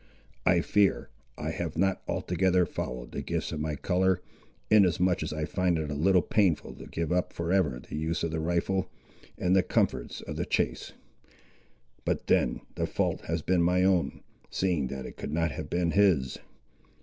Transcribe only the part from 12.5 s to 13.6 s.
the fault has